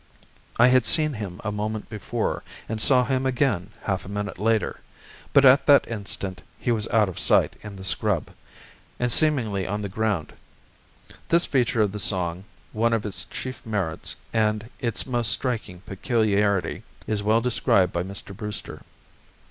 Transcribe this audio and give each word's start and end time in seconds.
I 0.57 0.69
had 0.69 0.87
seen 0.87 1.13
him 1.13 1.39
a 1.43 1.51
moment 1.51 1.87
before, 1.87 2.41
and 2.67 2.81
saw 2.81 3.05
him 3.05 3.27
again 3.27 3.69
half 3.83 4.03
a 4.03 4.09
minute 4.09 4.39
later, 4.39 4.79
but 5.31 5.45
at 5.45 5.67
that 5.67 5.87
instant 5.87 6.41
he 6.57 6.71
was 6.71 6.87
out 6.87 7.07
of 7.07 7.19
sight 7.19 7.55
in 7.61 7.75
the 7.75 7.83
scrub, 7.83 8.31
and 8.99 9.11
seemingly 9.11 9.67
on 9.67 9.83
the 9.83 9.89
ground. 9.89 10.33
This 11.29 11.45
feature 11.45 11.81
of 11.83 11.91
the 11.91 11.99
song, 11.99 12.45
one 12.73 12.93
of 12.93 13.05
its 13.05 13.25
chief 13.25 13.63
merits 13.63 14.15
and 14.33 14.71
its 14.79 15.05
most 15.05 15.31
striking 15.31 15.81
peculiarity, 15.81 16.81
is 17.05 17.21
well 17.21 17.39
described 17.39 17.93
by 17.93 18.01
Mr. 18.01 18.35
Brewster. 18.35 18.81